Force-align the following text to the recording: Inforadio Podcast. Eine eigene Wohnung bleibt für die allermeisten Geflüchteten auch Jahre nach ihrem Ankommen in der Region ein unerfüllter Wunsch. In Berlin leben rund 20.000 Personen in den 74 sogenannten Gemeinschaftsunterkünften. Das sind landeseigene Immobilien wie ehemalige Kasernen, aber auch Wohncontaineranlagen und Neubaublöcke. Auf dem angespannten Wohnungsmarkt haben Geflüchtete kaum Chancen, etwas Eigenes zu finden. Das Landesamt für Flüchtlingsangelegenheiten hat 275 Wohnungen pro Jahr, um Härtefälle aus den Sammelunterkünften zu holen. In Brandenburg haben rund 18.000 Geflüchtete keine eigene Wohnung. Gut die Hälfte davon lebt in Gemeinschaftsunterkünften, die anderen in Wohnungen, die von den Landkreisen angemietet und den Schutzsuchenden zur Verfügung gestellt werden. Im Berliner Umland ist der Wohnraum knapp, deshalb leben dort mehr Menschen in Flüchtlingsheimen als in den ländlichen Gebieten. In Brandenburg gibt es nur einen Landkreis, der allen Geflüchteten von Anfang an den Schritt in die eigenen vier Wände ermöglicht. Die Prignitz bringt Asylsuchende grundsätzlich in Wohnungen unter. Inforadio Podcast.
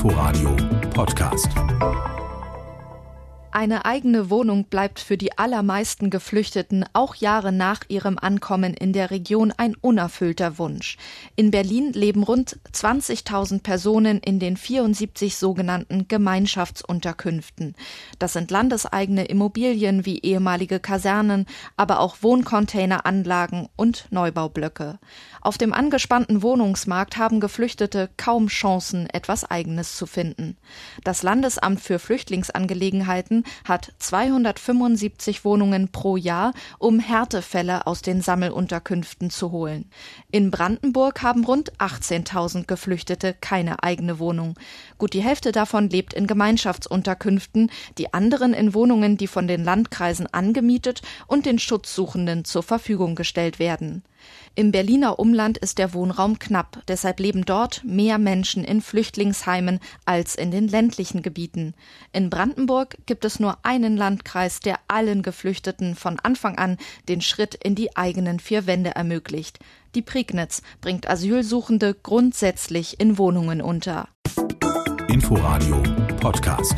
Inforadio 0.00 0.56
Podcast. 0.94 2.19
Eine 3.52 3.84
eigene 3.84 4.30
Wohnung 4.30 4.66
bleibt 4.66 5.00
für 5.00 5.16
die 5.16 5.36
allermeisten 5.36 6.08
Geflüchteten 6.08 6.84
auch 6.92 7.16
Jahre 7.16 7.50
nach 7.50 7.80
ihrem 7.88 8.16
Ankommen 8.16 8.74
in 8.74 8.92
der 8.92 9.10
Region 9.10 9.52
ein 9.56 9.74
unerfüllter 9.74 10.56
Wunsch. 10.56 10.96
In 11.34 11.50
Berlin 11.50 11.92
leben 11.92 12.22
rund 12.22 12.60
20.000 12.72 13.64
Personen 13.64 14.18
in 14.18 14.38
den 14.38 14.56
74 14.56 15.36
sogenannten 15.36 16.06
Gemeinschaftsunterkünften. 16.06 17.74
Das 18.20 18.34
sind 18.34 18.52
landeseigene 18.52 19.24
Immobilien 19.24 20.06
wie 20.06 20.20
ehemalige 20.20 20.78
Kasernen, 20.78 21.46
aber 21.76 21.98
auch 21.98 22.18
Wohncontaineranlagen 22.22 23.68
und 23.74 24.06
Neubaublöcke. 24.10 25.00
Auf 25.40 25.58
dem 25.58 25.72
angespannten 25.72 26.42
Wohnungsmarkt 26.42 27.16
haben 27.16 27.40
Geflüchtete 27.40 28.10
kaum 28.16 28.46
Chancen, 28.46 29.10
etwas 29.10 29.50
Eigenes 29.50 29.96
zu 29.96 30.06
finden. 30.06 30.56
Das 31.02 31.24
Landesamt 31.24 31.80
für 31.80 31.98
Flüchtlingsangelegenheiten 31.98 33.39
hat 33.64 33.92
275 33.98 35.44
Wohnungen 35.44 35.88
pro 35.88 36.16
Jahr, 36.16 36.52
um 36.78 36.98
Härtefälle 36.98 37.86
aus 37.86 38.02
den 38.02 38.20
Sammelunterkünften 38.20 39.30
zu 39.30 39.50
holen. 39.50 39.90
In 40.30 40.50
Brandenburg 40.50 41.22
haben 41.22 41.44
rund 41.44 41.72
18.000 41.78 42.66
Geflüchtete 42.66 43.34
keine 43.40 43.82
eigene 43.82 44.18
Wohnung. 44.18 44.58
Gut 44.98 45.12
die 45.12 45.22
Hälfte 45.22 45.52
davon 45.52 45.88
lebt 45.88 46.12
in 46.12 46.26
Gemeinschaftsunterkünften, 46.26 47.70
die 47.98 48.12
anderen 48.14 48.54
in 48.54 48.74
Wohnungen, 48.74 49.16
die 49.16 49.26
von 49.26 49.46
den 49.46 49.64
Landkreisen 49.64 50.26
angemietet 50.32 51.02
und 51.26 51.46
den 51.46 51.58
Schutzsuchenden 51.58 52.44
zur 52.44 52.62
Verfügung 52.62 53.14
gestellt 53.14 53.58
werden. 53.58 54.02
Im 54.54 54.72
Berliner 54.72 55.18
Umland 55.18 55.58
ist 55.58 55.78
der 55.78 55.94
Wohnraum 55.94 56.38
knapp, 56.38 56.82
deshalb 56.88 57.20
leben 57.20 57.44
dort 57.44 57.82
mehr 57.84 58.18
Menschen 58.18 58.64
in 58.64 58.80
Flüchtlingsheimen 58.80 59.78
als 60.04 60.34
in 60.34 60.50
den 60.50 60.68
ländlichen 60.68 61.22
Gebieten. 61.22 61.74
In 62.12 62.30
Brandenburg 62.30 62.98
gibt 63.06 63.24
es 63.30 63.40
nur 63.40 63.58
einen 63.62 63.96
Landkreis, 63.96 64.60
der 64.60 64.80
allen 64.88 65.22
Geflüchteten 65.22 65.94
von 65.94 66.18
Anfang 66.20 66.58
an 66.58 66.76
den 67.08 67.20
Schritt 67.20 67.54
in 67.54 67.74
die 67.74 67.96
eigenen 67.96 68.40
vier 68.40 68.66
Wände 68.66 68.90
ermöglicht. 68.90 69.60
Die 69.94 70.02
Prignitz 70.02 70.62
bringt 70.80 71.08
Asylsuchende 71.08 71.94
grundsätzlich 71.94 72.98
in 72.98 73.18
Wohnungen 73.18 73.62
unter. 73.62 74.08
Inforadio 75.08 75.82
Podcast. 76.20 76.74